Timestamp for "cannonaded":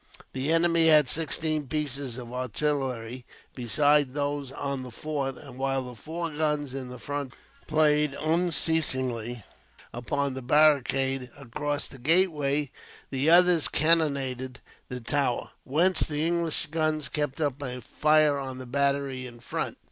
13.67-14.59